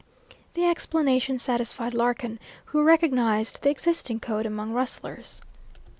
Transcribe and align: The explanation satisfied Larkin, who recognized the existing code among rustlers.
The 0.55 0.65
explanation 0.65 1.37
satisfied 1.37 1.93
Larkin, 1.93 2.39
who 2.65 2.81
recognized 2.81 3.61
the 3.61 3.69
existing 3.69 4.19
code 4.19 4.47
among 4.47 4.71
rustlers. 4.73 5.43